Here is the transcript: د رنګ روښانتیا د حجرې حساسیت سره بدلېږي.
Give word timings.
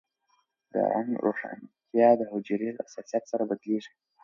د 0.73 0.75
رنګ 0.93 1.09
روښانتیا 1.25 2.09
د 2.17 2.21
حجرې 2.31 2.69
حساسیت 2.79 3.23
سره 3.31 3.43
بدلېږي. 3.49 3.93